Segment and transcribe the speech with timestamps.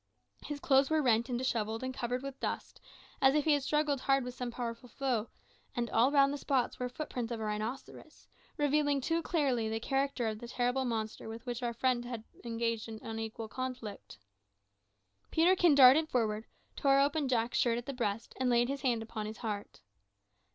[0.43, 2.81] His clothes were rent and dishevelled and covered with dust,
[3.21, 5.27] as if he had struggled hard with some powerful foe,
[5.75, 8.27] and all round the spot were footprints of a rhinoceros,
[8.57, 12.87] revealing too clearly the character of the terrible monster with which our friend had engaged
[12.87, 14.17] in unequal conflict.
[15.29, 16.45] Peterkin darted forward,
[16.75, 19.81] tore open Jack's shirt at the breast, and laid his hand upon his heart.